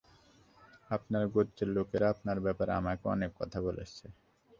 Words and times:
আপনার 0.91 1.23
গোত্রের 1.33 1.69
লোকেরা 1.69 2.05
আপনার 2.09 2.37
ব্যাপারে 2.45 2.71
আমাকে 2.73 3.05
অনেক 3.07 3.31
কথা 3.39 3.59
বলেছে। 3.67 4.05